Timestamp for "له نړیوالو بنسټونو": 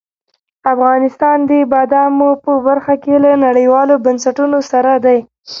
3.25-4.59